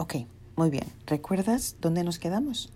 Ok, 0.00 0.14
muy 0.56 0.70
bien. 0.70 0.84
¿Recuerdas 1.06 1.76
dónde 1.78 2.04
nos 2.04 2.18
quedamos? 2.18 2.72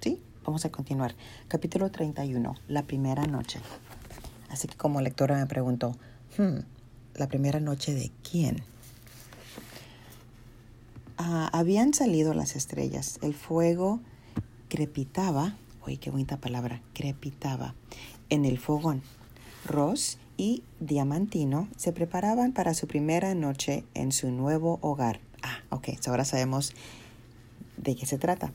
Sí, 0.00 0.22
vamos 0.46 0.64
a 0.64 0.70
continuar. 0.70 1.14
Capítulo 1.46 1.90
31, 1.90 2.54
la 2.68 2.84
primera 2.84 3.26
noche. 3.26 3.60
Así 4.48 4.66
que 4.66 4.74
como 4.74 5.02
lectora 5.02 5.36
me 5.36 5.44
pregunto, 5.44 5.94
hmm, 6.38 6.60
¿la 7.16 7.28
primera 7.28 7.60
noche 7.60 7.92
de 7.92 8.10
quién? 8.22 8.62
Ah, 11.18 11.50
habían 11.52 11.92
salido 11.92 12.32
las 12.32 12.56
estrellas. 12.56 13.18
El 13.20 13.34
fuego 13.34 14.00
crepitaba, 14.70 15.54
uy, 15.86 15.98
qué 15.98 16.10
bonita 16.10 16.38
palabra, 16.38 16.80
crepitaba 16.94 17.74
en 18.30 18.46
el 18.46 18.58
fogón. 18.58 19.02
Ross 19.66 20.16
y 20.38 20.62
Diamantino 20.80 21.68
se 21.76 21.92
preparaban 21.92 22.54
para 22.54 22.72
su 22.72 22.86
primera 22.86 23.34
noche 23.34 23.84
en 23.92 24.12
su 24.12 24.30
nuevo 24.30 24.78
hogar. 24.80 25.27
Ok, 25.70 25.88
ahora 26.06 26.24
sabemos 26.24 26.72
de 27.76 27.94
qué 27.94 28.06
se 28.06 28.18
trata. 28.18 28.52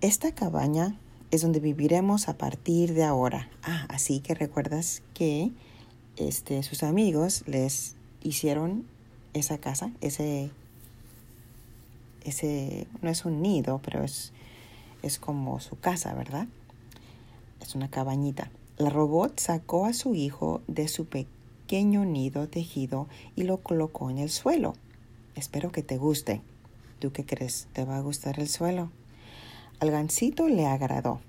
Esta 0.00 0.32
cabaña 0.34 0.98
es 1.30 1.42
donde 1.42 1.60
viviremos 1.60 2.28
a 2.28 2.38
partir 2.38 2.94
de 2.94 3.04
ahora. 3.04 3.48
Ah, 3.62 3.86
así 3.88 4.20
que 4.20 4.34
recuerdas 4.34 5.02
que 5.14 5.50
este, 6.16 6.62
sus 6.62 6.82
amigos 6.82 7.42
les 7.46 7.96
hicieron 8.22 8.86
esa 9.32 9.58
casa, 9.58 9.90
ese, 10.00 10.50
ese, 12.22 12.86
no 13.02 13.10
es 13.10 13.24
un 13.24 13.42
nido, 13.42 13.80
pero 13.84 14.04
es, 14.04 14.32
es 15.02 15.18
como 15.18 15.58
su 15.60 15.78
casa, 15.78 16.14
¿verdad? 16.14 16.46
Es 17.60 17.74
una 17.74 17.90
cabañita. 17.90 18.50
La 18.76 18.90
robot 18.90 19.40
sacó 19.40 19.86
a 19.86 19.92
su 19.92 20.14
hijo 20.14 20.62
de 20.68 20.86
su 20.88 21.06
pequeño 21.06 22.04
nido 22.04 22.48
tejido 22.48 23.08
y 23.34 23.42
lo 23.42 23.58
colocó 23.58 24.10
en 24.10 24.18
el 24.18 24.30
suelo. 24.30 24.74
Espero 25.36 25.72
que 25.72 25.82
te 25.82 25.96
guste. 25.96 26.42
¿Tú 26.98 27.12
qué 27.12 27.24
crees? 27.24 27.68
¿Te 27.72 27.84
va 27.84 27.96
a 27.96 28.00
gustar 28.00 28.38
el 28.38 28.48
suelo? 28.48 28.90
Al 29.80 29.90
gansito 29.90 30.48
le 30.48 30.66
agradó. 30.66 31.20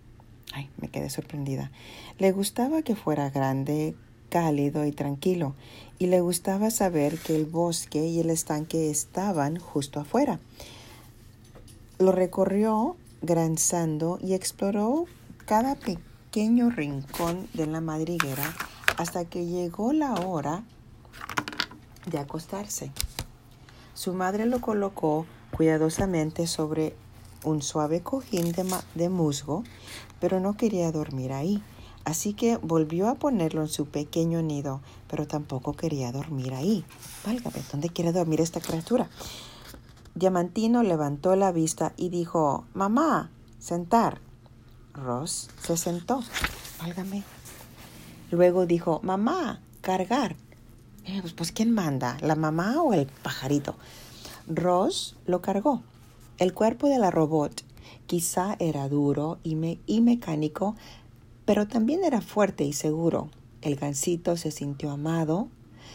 Ay, 0.54 0.70
me 0.78 0.90
quedé 0.90 1.10
sorprendida. 1.10 1.72
Le 2.20 2.32
gustaba 2.32 2.82
que 2.82 2.96
fuera 2.96 3.30
grande, 3.30 3.96
cálido 4.30 4.86
y 4.86 4.92
tranquilo, 4.92 5.56
y 6.00 6.08
le 6.08 6.22
gustaba 6.22 6.70
saber 6.72 7.18
que 7.18 7.36
el 7.36 7.46
bosque 7.46 8.08
y 8.08 8.20
el 8.20 8.30
estanque 8.30 8.90
estaban 8.90 9.58
justo 9.58 10.00
afuera. 10.00 10.40
Lo 12.00 12.12
recorrió 12.12 12.96
granzando 13.22 14.20
y 14.22 14.34
exploró 14.34 15.06
cada 15.46 15.76
pequeño 15.76 16.70
rincón 16.70 17.48
de 17.54 17.66
la 17.66 17.82
madriguera 17.82 18.54
hasta 18.98 19.26
que 19.26 19.46
llegó 19.46 19.94
la 19.94 20.14
hora 20.14 20.64
de 22.06 22.20
acostarse. 22.20 22.92
Su 23.96 24.14
madre 24.14 24.46
lo 24.46 24.60
colocó 24.60 25.26
cuidadosamente 25.56 26.48
sobre 26.48 26.96
un 27.46 27.62
suave 27.62 28.02
cojín 28.02 28.54
de, 28.94 29.10
musgo, 29.10 29.64
pero 30.20 30.42
no 30.42 30.58
quería 30.58 30.92
dormir 30.92 31.32
ahí. 31.32 31.64
Así 32.04 32.34
que 32.34 32.58
volvió 32.58 33.08
a 33.08 33.16
ponerlo 33.16 33.62
en 33.62 33.70
su 33.70 33.86
pequeño 33.86 34.42
nido, 34.42 34.82
pero 35.08 35.28
tampoco 35.28 35.74
quería 35.74 36.12
dormir 36.12 36.54
ahí. 36.54 36.84
Válgame, 37.26 37.64
¿dónde 37.72 37.90
quiere 37.90 38.12
dormir 38.12 38.42
esta 38.42 38.60
criatura? 38.60 39.10
Diamantino 40.14 40.84
levantó 40.84 41.36
la 41.38 41.54
vista 41.54 41.94
y 41.96 42.10
dijo, 42.10 42.66
Mamá, 42.74 43.32
sentar. 43.60 44.20
Ross 44.94 45.50
se 45.64 45.78
sentó. 45.78 46.22
Válgame. 46.80 47.24
Luego 48.30 48.66
dijo, 48.66 49.00
Mamá, 49.04 49.62
cargar. 49.80 50.36
Eh, 51.08 51.20
pues, 51.22 51.34
pues, 51.34 51.52
¿quién 51.52 51.72
manda? 51.72 52.18
¿La 52.22 52.36
mamá 52.36 52.82
o 52.82 52.94
el 52.94 53.06
pajarito? 53.06 53.76
Ross 54.48 55.16
lo 55.28 55.40
cargó. 55.42 55.84
El 56.40 56.54
cuerpo 56.54 56.88
de 56.88 56.98
la 56.98 57.12
robot 57.12 57.64
quizá 58.08 58.56
era 58.60 58.90
duro 58.90 59.38
y, 59.44 59.80
y 59.86 60.02
mecánico, 60.02 60.76
pero 61.46 61.68
también 61.68 62.04
era 62.04 62.22
fuerte 62.22 62.64
y 62.64 62.74
seguro. 62.74 63.30
El 63.62 63.76
gansito 63.76 64.36
se 64.36 64.50
sintió 64.50 64.90
amado, 64.90 65.48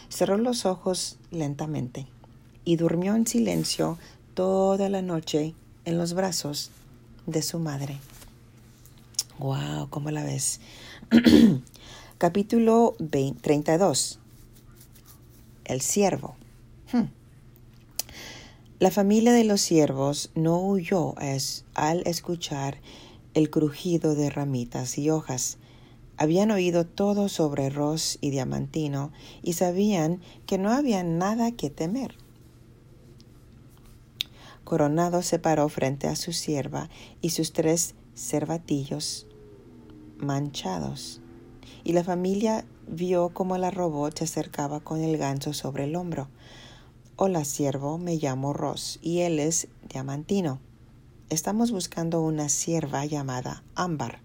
cerró 0.08 0.38
los 0.38 0.64
ojos 0.64 1.18
lentamente 1.32 2.06
y 2.64 2.76
durmió 2.76 3.16
en 3.16 3.26
silencio 3.26 3.98
toda 4.34 4.88
la 4.88 5.02
noche 5.02 5.54
en 5.84 5.98
los 5.98 6.14
brazos 6.14 6.70
de 7.26 7.42
su 7.42 7.58
madre. 7.58 7.98
¡Wow! 9.40 9.88
¿Cómo 9.90 10.12
la 10.12 10.22
ves? 10.22 10.60
Capítulo 12.18 12.94
32 13.40 14.19
el 15.72 15.80
siervo. 15.80 16.36
Hmm. 16.92 17.08
La 18.78 18.90
familia 18.90 19.32
de 19.32 19.44
los 19.44 19.60
siervos 19.60 20.30
no 20.34 20.58
huyó 20.58 21.14
al 21.74 22.02
escuchar 22.06 22.78
el 23.34 23.50
crujido 23.50 24.14
de 24.14 24.30
ramitas 24.30 24.96
y 24.98 25.10
hojas. 25.10 25.58
Habían 26.16 26.50
oído 26.50 26.86
todo 26.86 27.28
sobre 27.28 27.70
Ross 27.70 28.18
y 28.20 28.30
Diamantino 28.30 29.12
y 29.42 29.52
sabían 29.54 30.20
que 30.46 30.58
no 30.58 30.72
había 30.72 31.02
nada 31.02 31.52
que 31.52 31.70
temer. 31.70 32.14
Coronado 34.64 35.22
se 35.22 35.38
paró 35.38 35.68
frente 35.68 36.06
a 36.06 36.16
su 36.16 36.32
sierva 36.32 36.88
y 37.20 37.30
sus 37.30 37.52
tres 37.52 37.94
cervatillos 38.14 39.26
manchados, 40.18 41.20
y 41.84 41.92
la 41.92 42.04
familia 42.04 42.64
vio 42.90 43.28
cómo 43.28 43.56
la 43.56 43.70
robot 43.70 44.18
se 44.18 44.24
acercaba 44.24 44.80
con 44.80 45.00
el 45.00 45.16
ganso 45.16 45.52
sobre 45.52 45.84
el 45.84 45.94
hombro. 45.94 46.28
Hola, 47.14 47.44
siervo, 47.44 47.98
me 47.98 48.16
llamo 48.16 48.52
Ross 48.52 48.98
y 49.00 49.20
él 49.20 49.38
es 49.38 49.68
Diamantino. 49.88 50.58
Estamos 51.28 51.70
buscando 51.70 52.20
una 52.20 52.48
sierva 52.48 53.04
llamada 53.04 53.62
Ámbar. 53.76 54.18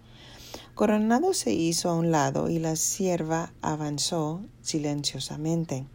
Coronado 0.74 1.34
se 1.34 1.54
hizo 1.54 1.90
a 1.90 1.94
un 1.94 2.10
lado 2.10 2.50
y 2.50 2.58
la 2.58 2.76
sierva 2.76 3.54
avanzó 3.62 4.42
silenciosamente. 4.62 5.86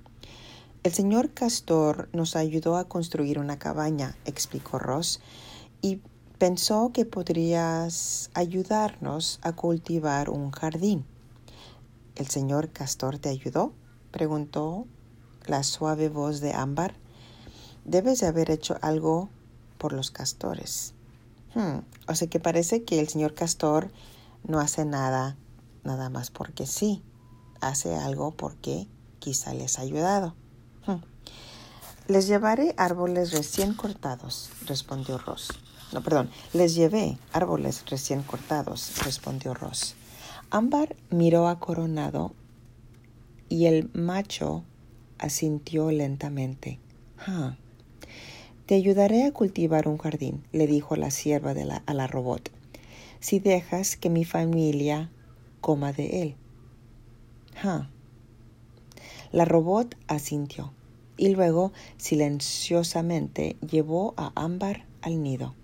El 0.85 0.93
señor 0.93 1.35
Castor 1.35 2.09
nos 2.13 2.37
ayudó 2.37 2.77
a 2.77 2.85
construir 2.85 3.41
una 3.41 3.59
cabaña, 3.59 4.17
explicó 4.25 4.79
Ross, 4.79 5.21
y 5.83 6.01
pensó 6.39 6.93
que 6.95 7.05
podrías 7.05 8.31
ayudarnos 8.33 9.41
a 9.43 9.53
cultivar 9.53 10.31
un 10.31 10.53
jardín. 10.53 11.05
¿El 12.21 12.27
señor 12.27 12.69
Castor 12.69 13.19
te 13.19 13.31
ayudó? 13.31 13.73
preguntó 14.11 14.87
la 15.47 15.63
suave 15.63 16.11
voz 16.11 16.41
de 16.41 16.53
Ámbar. 16.53 16.95
Debes 17.87 18.21
de 18.21 18.27
haber 18.27 18.51
hecho 18.51 18.77
algo 18.83 19.31
por 19.79 19.95
los 19.95 20.11
castores. 20.11 20.93
Hmm, 21.55 21.79
o 22.09 22.15
sea 22.15 22.29
que 22.29 22.39
parece 22.39 22.85
que 22.85 23.01
el 23.01 23.09
señor 23.09 23.33
Castor 23.33 23.91
no 24.47 24.61
hace 24.61 24.85
nada, 24.85 25.39
nada 25.83 26.11
más 26.11 26.31
porque 26.31 26.67
sí. 26.67 27.03
Hace 27.63 27.97
algo 27.97 28.33
porque 28.33 28.87
quizá 29.19 29.55
les 29.55 29.79
ha 29.79 29.83
ayudado. 29.83 30.35
Hmm. 30.87 31.01
Les 32.07 32.27
llevaré 32.27 32.75
árboles 32.77 33.33
recién 33.33 33.73
cortados, 33.73 34.51
respondió 34.67 35.17
Ross. 35.17 35.55
No, 35.91 36.03
perdón, 36.03 36.29
les 36.53 36.75
llevé 36.75 37.17
árboles 37.33 37.83
recién 37.89 38.23
cortados, 38.23 38.93
respondió 39.05 39.55
Ross. 39.55 39.97
Ámbar 40.53 40.97
miró 41.11 41.47
a 41.47 41.61
Coronado 41.61 42.35
y 43.49 43.67
el 43.67 43.89
macho 43.95 44.65
asintió 45.17 45.93
lentamente. 45.93 46.81
Ah, 47.19 47.57
te 48.67 48.75
ayudaré 48.75 49.27
a 49.27 49.33
cultivar 49.33 49.87
un 49.87 49.97
jardín, 49.99 50.43
le 50.51 50.67
dijo 50.67 50.97
la 50.97 51.13
sierva 51.13 51.55
de 51.55 51.67
la, 51.67 51.85
a 51.87 51.95
la 51.95 52.09
robot, 52.09 52.51
si 53.21 53.39
dejas 53.39 53.97
que 53.97 54.11
mi 54.11 54.25
familia 54.25 55.09
coma 55.61 55.93
de 55.93 56.23
él. 56.23 56.35
Ah. 57.63 57.89
La 59.31 59.45
robot 59.45 59.95
asintió 60.09 60.73
y 61.17 61.29
luego 61.29 61.73
silenciosamente 61.97 63.57
llevó 63.61 64.15
a 64.17 64.33
Ámbar 64.35 64.85
al 65.01 65.23
nido. 65.23 65.55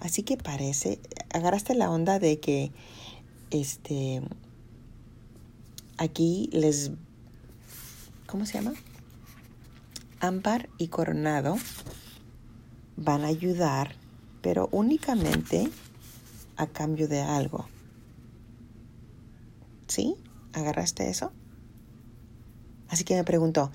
Así 0.00 0.22
que 0.22 0.38
parece, 0.38 0.98
agarraste 1.34 1.74
la 1.74 1.90
onda 1.90 2.18
de 2.18 2.38
que 2.38 2.72
este, 3.50 4.22
aquí 5.96 6.50
les, 6.52 6.90
¿cómo 8.26 8.46
se 8.46 8.54
llama? 8.54 8.74
Ámbar 10.20 10.68
y 10.78 10.88
Coronado 10.88 11.56
van 12.96 13.24
a 13.24 13.28
ayudar, 13.28 13.94
pero 14.42 14.68
únicamente 14.72 15.70
a 16.56 16.66
cambio 16.66 17.08
de 17.08 17.20
algo. 17.20 17.68
¿Sí? 19.86 20.16
¿Agarraste 20.52 21.08
eso? 21.08 21.32
Así 22.88 23.04
que 23.04 23.14
me 23.14 23.24
pregunto, 23.24 23.70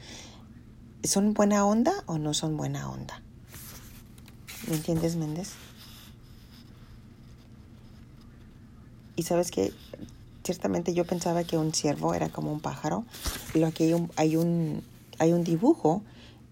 ¿son 1.03 1.33
buena 1.33 1.65
onda 1.65 1.93
o 2.05 2.17
no 2.17 2.33
son 2.33 2.57
buena 2.57 2.89
onda? 2.89 3.21
¿Me 4.67 4.75
entiendes, 4.75 5.15
Méndez? 5.15 5.53
Y 9.15 9.23
sabes 9.23 9.51
que 9.51 9.71
ciertamente 10.43 10.93
yo 10.93 11.05
pensaba 11.05 11.43
que 11.43 11.57
un 11.57 11.73
ciervo 11.73 12.13
era 12.13 12.29
como 12.29 12.51
un 12.51 12.59
pájaro, 12.59 13.05
lo 13.53 13.71
que 13.71 13.85
hay 13.85 13.93
un, 13.93 14.11
hay 14.15 14.35
un, 14.35 14.83
hay 15.19 15.31
un 15.33 15.43
dibujo 15.43 16.03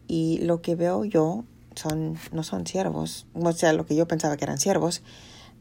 y 0.07 0.39
lo 0.39 0.61
que 0.61 0.75
veo 0.75 1.05
yo 1.05 1.43
son, 1.75 2.17
no 2.31 2.43
son 2.43 2.65
ciervos, 2.65 3.25
o 3.33 3.51
sea, 3.51 3.73
lo 3.73 3.85
que 3.85 3.95
yo 3.95 4.07
pensaba 4.07 4.37
que 4.37 4.45
eran 4.45 4.57
ciervos, 4.57 5.01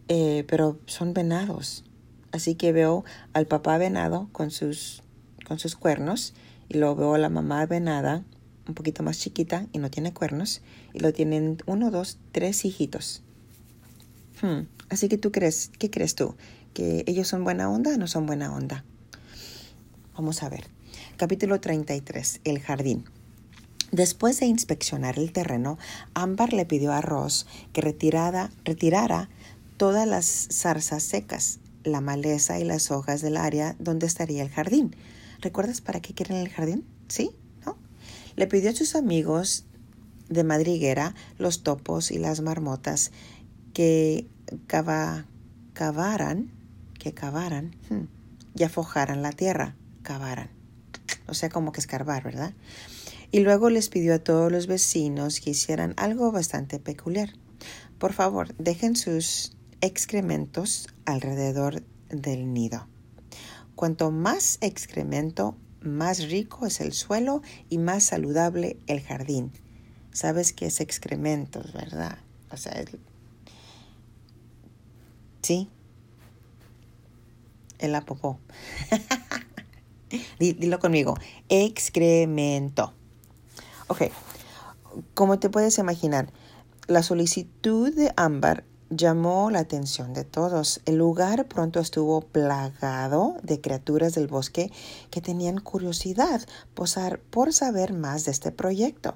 eh, 0.09 0.45
pero 0.49 0.79
son 0.87 1.15
venados. 1.15 1.85
Así 2.33 2.55
que 2.55 2.73
veo 2.73 3.05
al 3.33 3.47
papá 3.47 3.77
venado 3.79 4.29
con 4.33 4.51
sus, 4.51 5.03
con 5.47 5.59
sus 5.59 5.75
cuernos 5.75 6.35
y 6.69 6.79
luego 6.79 6.97
veo 6.97 7.15
a 7.15 7.19
la 7.19 7.29
mamá 7.29 7.67
venada 7.67 8.25
un 8.69 8.75
poquito 8.75 9.03
más 9.03 9.19
chiquita 9.19 9.67
y 9.73 9.79
no 9.79 9.91
tiene 9.91 10.13
cuernos 10.13 10.63
y 10.93 11.01
lo 11.01 11.13
tienen 11.13 11.59
uno, 11.67 11.91
dos, 11.91 12.19
tres 12.33 12.65
hijitos. 12.65 13.23
Hmm. 14.41 14.63
Así 14.89 15.09
que 15.09 15.19
tú 15.19 15.33
crees, 15.33 15.71
¿qué 15.79 15.91
crees 15.91 16.15
tú? 16.15 16.35
¿Que 16.75 17.05
ellos 17.07 17.29
son 17.29 17.45
buena 17.45 17.69
onda 17.69 17.95
o 17.95 17.99
no 17.99 18.07
son 18.07 18.27
buena 18.27 18.55
onda? 18.55 18.85
Vamos 20.15 20.43
a 20.43 20.49
ver. 20.49 20.69
Capítulo 21.17 21.61
33, 21.61 22.41
el 22.45 22.61
jardín. 22.61 23.05
Después 23.93 24.39
de 24.39 24.47
inspeccionar 24.47 25.19
el 25.19 25.33
terreno, 25.33 25.79
Ámbar 26.15 26.53
le 26.53 26.65
pidió 26.65 26.93
a 26.93 27.01
Ross 27.01 27.47
que 27.73 27.81
retirara 27.81 29.29
todas 29.77 30.07
las 30.07 30.49
zarzas 30.53 31.03
secas, 31.03 31.59
la 31.83 32.01
maleza 32.01 32.61
y 32.61 32.65
las 32.65 32.91
hojas 32.91 33.21
del 33.21 33.37
área 33.37 33.75
donde 33.79 34.07
estaría 34.07 34.43
el 34.43 34.51
jardín. 34.51 34.95
¿Recuerdas 35.41 35.81
para 35.81 36.01
qué 36.01 36.15
quieren 36.15 36.37
el 36.37 36.51
jardín? 36.51 36.85
¿Sí? 37.09 37.31
¿No? 37.67 37.77
Le 38.37 38.47
pidió 38.47 38.71
a 38.71 38.75
sus 38.75 38.95
amigos 38.95 39.65
de 40.29 40.45
madriguera, 40.45 41.15
los 41.39 41.63
topos 41.65 42.13
y 42.13 42.19
las 42.19 42.41
marmotas, 42.43 43.11
que 43.75 44.29
cavaran, 44.67 46.51
que 47.01 47.13
cavaran 47.13 47.75
hmm, 47.89 48.05
y 48.55 48.63
afojaran 48.63 49.23
la 49.23 49.33
tierra, 49.33 49.75
cavaran. 50.03 50.51
O 51.27 51.35
sea, 51.35 51.49
como 51.49 51.73
que 51.73 51.81
escarbar, 51.81 52.23
¿verdad? 52.23 52.55
Y 53.33 53.41
luego 53.41 53.71
les 53.71 53.89
pidió 53.89 54.15
a 54.15 54.19
todos 54.21 54.53
los 54.53 54.69
vecinos 54.69 55.41
que 55.41 55.51
hicieran 55.51 55.95
algo 55.97 56.31
bastante 56.31 56.79
peculiar. 56.79 57.31
Por 57.99 58.13
favor, 58.13 58.55
dejen 58.57 58.97
sus 58.97 59.57
excrementos 59.81 60.89
alrededor 61.05 61.83
del 62.09 62.53
nido. 62.53 62.87
Cuanto 63.75 64.11
más 64.11 64.59
excremento, 64.61 65.57
más 65.81 66.29
rico 66.29 66.67
es 66.67 66.81
el 66.81 66.93
suelo 66.93 67.43
y 67.69 67.79
más 67.79 68.05
saludable 68.05 68.79
el 68.87 69.01
jardín. 69.01 69.53
Sabes 70.13 70.53
que 70.53 70.67
es 70.67 70.81
excrementos, 70.81 71.73
¿verdad? 71.73 72.19
O 72.51 72.57
sea, 72.57 72.85
sí, 75.43 75.69
el 77.81 77.95
apopó. 77.95 78.39
Dilo 80.39 80.79
conmigo, 80.79 81.17
excremento. 81.49 82.93
Ok, 83.89 84.03
como 85.15 85.39
te 85.39 85.51
puedes 85.51 85.79
imaginar, 85.79 86.33
la 86.87 87.03
solicitud 87.03 87.95
de 87.95 88.13
Ámbar 88.17 88.65
llamó 88.91 89.51
la 89.51 89.61
atención 89.61 90.13
de 90.13 90.25
todos. 90.25 90.81
El 90.85 90.97
lugar 90.97 91.47
pronto 91.47 91.81
estuvo 91.81 92.21
plagado 92.21 93.37
de 93.43 93.61
criaturas 93.61 94.15
del 94.15 94.27
bosque 94.27 94.73
que 95.11 95.21
tenían 95.21 95.59
curiosidad 95.59 96.47
por 96.75 97.53
saber 97.53 97.93
más 97.93 98.25
de 98.25 98.33
este 98.33 98.51
proyecto. 98.51 99.15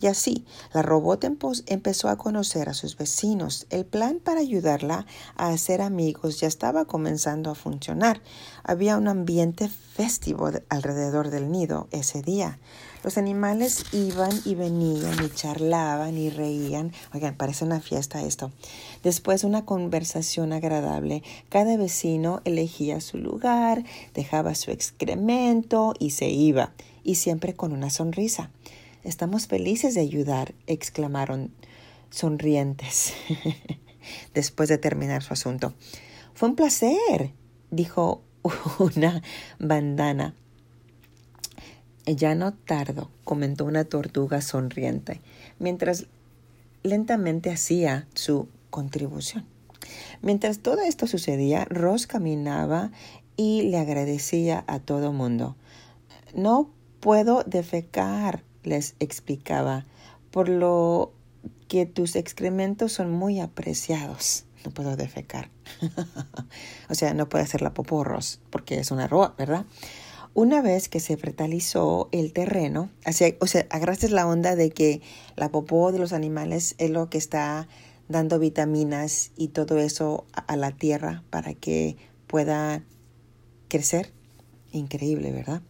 Y 0.00 0.08
así, 0.08 0.44
la 0.74 0.82
robot 0.82 1.24
empezó 1.66 2.08
a 2.08 2.18
conocer 2.18 2.68
a 2.68 2.74
sus 2.74 2.96
vecinos. 2.98 3.66
El 3.70 3.86
plan 3.86 4.20
para 4.22 4.40
ayudarla 4.40 5.06
a 5.36 5.48
hacer 5.48 5.80
amigos 5.80 6.38
ya 6.38 6.48
estaba 6.48 6.84
comenzando 6.84 7.50
a 7.50 7.54
funcionar. 7.54 8.20
Había 8.62 8.98
un 8.98 9.08
ambiente 9.08 9.68
festivo 9.68 10.50
alrededor 10.68 11.30
del 11.30 11.50
nido 11.50 11.88
ese 11.92 12.20
día. 12.20 12.58
Los 13.06 13.18
animales 13.18 13.84
iban 13.92 14.32
y 14.44 14.54
venían 14.54 15.24
y 15.24 15.30
charlaban 15.30 16.18
y 16.18 16.28
reían. 16.28 16.92
Oigan, 17.14 17.36
parece 17.36 17.64
una 17.64 17.80
fiesta 17.80 18.20
esto. 18.20 18.50
Después 19.02 19.44
una 19.44 19.64
conversación 19.64 20.52
agradable. 20.52 21.22
Cada 21.48 21.76
vecino 21.76 22.40
elegía 22.44 23.00
su 23.00 23.18
lugar, 23.18 23.84
dejaba 24.12 24.54
su 24.54 24.72
excremento 24.72 25.94
y 25.98 26.10
se 26.10 26.28
iba. 26.28 26.72
Y 27.04 27.14
siempre 27.14 27.54
con 27.54 27.72
una 27.72 27.90
sonrisa. 27.90 28.50
Estamos 29.06 29.46
felices 29.46 29.94
de 29.94 30.00
ayudar, 30.00 30.52
exclamaron 30.66 31.52
sonrientes 32.10 33.14
después 34.34 34.68
de 34.68 34.78
terminar 34.78 35.22
su 35.22 35.32
asunto. 35.32 35.74
Fue 36.34 36.48
un 36.48 36.56
placer, 36.56 37.32
dijo 37.70 38.22
una 38.78 39.22
bandana 39.58 40.34
ya 42.14 42.34
no 42.34 42.52
tardo, 42.52 43.10
comentó 43.24 43.64
una 43.64 43.84
tortuga 43.84 44.40
sonriente, 44.40 45.20
mientras 45.58 46.06
lentamente 46.82 47.50
hacía 47.50 48.06
su 48.14 48.48
contribución. 48.70 49.44
Mientras 50.22 50.60
todo 50.60 50.80
esto 50.82 51.06
sucedía, 51.06 51.64
Ross 51.64 52.06
caminaba 52.06 52.90
y 53.36 53.62
le 53.62 53.78
agradecía 53.78 54.64
a 54.66 54.78
todo 54.80 55.12
mundo. 55.12 55.56
No 56.34 56.70
puedo 57.00 57.44
defecar, 57.44 58.42
les 58.66 58.94
explicaba, 58.98 59.86
por 60.30 60.48
lo 60.48 61.12
que 61.68 61.86
tus 61.86 62.16
excrementos 62.16 62.92
son 62.92 63.10
muy 63.10 63.40
apreciados. 63.40 64.44
No 64.64 64.70
puedo 64.72 64.96
defecar. 64.96 65.50
o 66.90 66.94
sea, 66.94 67.14
no 67.14 67.28
puede 67.28 67.44
hacer 67.44 67.62
la 67.62 67.72
poporros 67.72 68.40
porque 68.50 68.78
es 68.78 68.90
una 68.90 69.06
roa, 69.06 69.34
¿verdad? 69.38 69.64
Una 70.34 70.60
vez 70.60 70.88
que 70.88 71.00
se 71.00 71.16
fertilizó 71.16 72.10
el 72.12 72.32
terreno, 72.32 72.90
o 73.40 73.46
sea, 73.46 73.66
agarraste 73.70 74.10
la 74.10 74.26
onda 74.26 74.54
de 74.54 74.70
que 74.70 75.00
la 75.34 75.50
popó 75.50 75.92
de 75.92 75.98
los 75.98 76.12
animales 76.12 76.74
es 76.76 76.90
lo 76.90 77.08
que 77.08 77.16
está 77.16 77.68
dando 78.08 78.38
vitaminas 78.38 79.30
y 79.36 79.48
todo 79.48 79.78
eso 79.78 80.26
a 80.34 80.56
la 80.56 80.72
tierra 80.72 81.22
para 81.30 81.54
que 81.54 81.96
pueda 82.26 82.82
crecer. 83.68 84.12
Increíble, 84.72 85.32
¿verdad? 85.32 85.62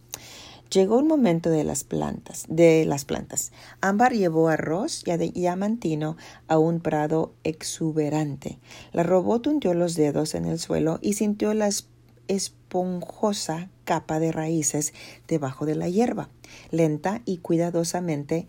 Llegó 0.71 0.99
el 0.99 1.05
momento 1.05 1.49
de 1.49 1.63
las 1.63 1.83
plantas, 1.83 2.45
de 2.49 2.85
las 2.85 3.05
plantas. 3.05 3.51
Ámbar 3.81 4.13
llevó 4.13 4.49
a 4.49 4.57
Ross 4.57 5.03
y 5.05 5.15
Diamantino 5.31 6.17
a 6.47 6.57
un 6.57 6.79
prado 6.79 7.33
exuberante. 7.43 8.59
La 8.91 9.03
robot 9.03 9.47
hundió 9.47 9.73
los 9.73 9.95
dedos 9.95 10.35
en 10.35 10.45
el 10.45 10.59
suelo 10.59 10.99
y 11.01 11.13
sintió 11.13 11.53
las 11.53 11.87
esponjosa 12.27 13.69
capa 13.85 14.19
de 14.19 14.31
raíces 14.31 14.93
debajo 15.27 15.65
de 15.65 15.75
la 15.75 15.87
hierba. 15.87 16.29
Lenta 16.71 17.21
y 17.25 17.37
cuidadosamente 17.37 18.47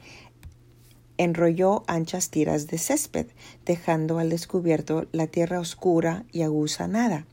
enrolló 1.16 1.84
anchas 1.86 2.30
tiras 2.30 2.66
de 2.68 2.78
césped, 2.78 3.26
dejando 3.64 4.18
al 4.18 4.30
descubierto 4.30 5.06
la 5.12 5.26
tierra 5.26 5.60
oscura 5.60 6.24
y 6.32 6.42
aguzanada. 6.42 7.26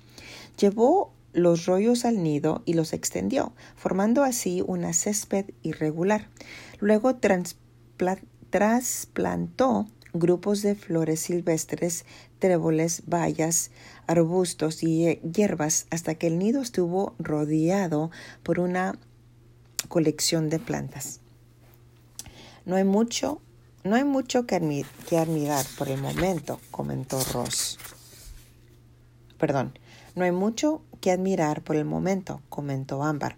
Llevó 0.60 1.12
los 1.36 1.66
rollos 1.66 2.06
al 2.06 2.24
nido 2.24 2.64
y 2.66 2.74
los 2.74 2.94
extendió, 2.94 3.54
formando 3.76 4.24
así 4.24 4.64
una 4.66 4.94
césped 4.94 5.46
irregular. 5.62 6.30
Luego 6.80 7.16
trasplantó 8.50 9.88
grupos 10.14 10.62
de 10.62 10.76
flores 10.76 11.20
silvestres, 11.20 12.06
tréboles, 12.40 13.04
bayas, 13.06 13.72
arbustos 14.08 14.82
y 14.82 15.20
hierbas 15.20 15.88
hasta 15.90 16.16
que 16.16 16.28
el 16.28 16.40
nido 16.40 16.62
estuvo 16.62 17.16
rodeado 17.20 18.12
por 18.44 18.60
una 18.60 18.98
colección 19.88 20.50
de 20.50 20.60
plantas. 20.60 21.20
No 22.66 22.76
hay 22.78 22.84
mucho, 22.84 23.42
no 23.84 23.96
hay 23.96 24.04
mucho 24.04 24.48
que, 24.48 24.56
admirar 24.56 25.66
por 25.78 25.90
el 25.90 26.02
momento, 26.02 26.60
comentó 26.72 27.24
Ross. 27.32 27.78
Perdón, 29.38 29.78
no 30.16 30.24
hay 30.24 30.32
mucho 30.32 30.82
que 31.06 31.12
admirar 31.12 31.62
por 31.62 31.76
el 31.76 31.86
momento, 31.86 32.42
comentó 32.50 33.04
Ámbar, 33.04 33.38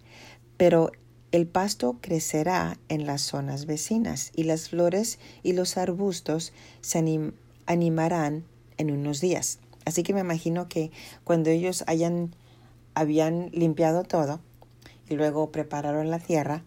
pero 0.56 0.90
el 1.34 1.48
pasto 1.48 1.98
crecerá 2.00 2.80
en 2.88 3.06
las 3.06 3.22
zonas 3.24 3.66
vecinas 3.66 4.32
y 4.34 4.44
las 4.44 4.70
flores 4.70 5.20
y 5.44 5.52
los 5.52 5.76
arbustos 5.76 6.54
se 6.80 7.30
animarán 7.66 8.46
en 8.78 8.92
unos 8.92 9.20
días. 9.20 9.60
Así 9.84 10.04
que 10.04 10.14
me 10.14 10.22
imagino 10.22 10.70
que 10.70 10.92
cuando 11.26 11.50
ellos 11.50 11.84
hayan, 11.88 12.34
habían 12.94 13.50
limpiado 13.52 14.04
todo 14.04 14.40
y 15.10 15.16
luego 15.16 15.52
prepararon 15.52 16.10
la 16.10 16.20
tierra 16.20 16.64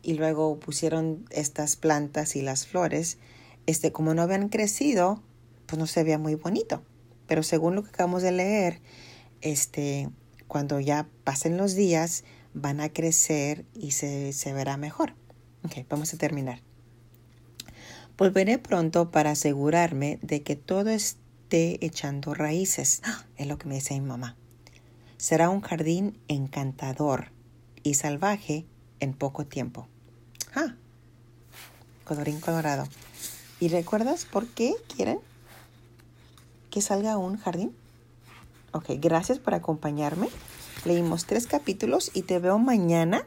y 0.00 0.14
luego 0.14 0.60
pusieron 0.60 1.24
estas 1.30 1.74
plantas 1.74 2.36
y 2.36 2.42
las 2.42 2.68
flores, 2.68 3.18
este, 3.66 3.90
como 3.90 4.14
no 4.14 4.22
habían 4.22 4.48
crecido, 4.48 5.20
pues 5.66 5.76
no 5.76 5.88
se 5.88 6.04
veía 6.04 6.18
muy 6.18 6.36
bonito. 6.36 6.84
Pero 7.26 7.42
según 7.42 7.74
lo 7.74 7.82
que 7.82 7.88
acabamos 7.88 8.22
de 8.22 8.30
leer, 8.30 8.80
este, 9.44 10.08
cuando 10.48 10.80
ya 10.80 11.06
pasen 11.22 11.56
los 11.56 11.74
días, 11.74 12.24
van 12.54 12.80
a 12.80 12.88
crecer 12.88 13.64
y 13.74 13.92
se, 13.92 14.32
se 14.32 14.52
verá 14.52 14.76
mejor. 14.76 15.14
Ok, 15.64 15.86
vamos 15.88 16.12
a 16.12 16.18
terminar. 16.18 16.60
Volveré 18.16 18.58
pronto 18.58 19.10
para 19.10 19.32
asegurarme 19.32 20.18
de 20.22 20.42
que 20.42 20.56
todo 20.56 20.90
esté 20.90 21.84
echando 21.84 22.34
raíces. 22.34 23.02
Es 23.36 23.46
lo 23.46 23.58
que 23.58 23.68
me 23.68 23.76
dice 23.76 23.94
mi 23.94 24.06
mamá. 24.06 24.36
Será 25.16 25.50
un 25.50 25.60
jardín 25.60 26.18
encantador 26.28 27.32
y 27.82 27.94
salvaje 27.94 28.66
en 29.00 29.14
poco 29.14 29.46
tiempo. 29.46 29.88
Ah, 30.54 30.74
colorín 32.04 32.40
colorado. 32.40 32.86
¿Y 33.60 33.68
recuerdas 33.68 34.24
por 34.26 34.46
qué 34.46 34.74
quieren 34.94 35.18
que 36.70 36.80
salga 36.82 37.18
un 37.18 37.36
jardín? 37.36 37.74
Ok, 38.74 38.86
gracias 38.98 39.38
por 39.38 39.54
acompañarme. 39.54 40.28
Leímos 40.84 41.26
tres 41.26 41.46
capítulos 41.46 42.10
y 42.12 42.22
te 42.22 42.40
veo 42.40 42.58
mañana 42.58 43.24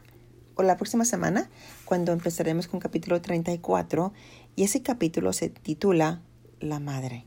o 0.56 0.62
la 0.62 0.76
próxima 0.76 1.06
semana 1.06 1.48
cuando 1.86 2.12
empezaremos 2.12 2.68
con 2.68 2.80
capítulo 2.80 3.22
34 3.22 4.12
y 4.56 4.64
ese 4.64 4.82
capítulo 4.82 5.32
se 5.32 5.48
titula 5.48 6.20
La 6.60 6.80
Madre. 6.80 7.24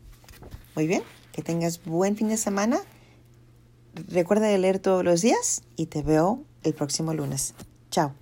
Muy 0.75 0.85
bien, 0.85 1.01
que 1.31 1.41
tengas 1.41 1.83
buen 1.83 2.15
fin 2.15 2.29
de 2.29 2.37
semana. 2.37 2.79
Recuerda 4.07 4.45
de 4.45 4.59
leer 4.59 4.77
todos 4.77 5.03
los 5.03 5.21
días 5.21 5.63
y 5.75 5.87
te 5.87 6.03
veo 6.03 6.43
el 6.61 6.75
próximo 6.75 7.15
lunes. 7.15 7.55
Chao. 7.89 8.20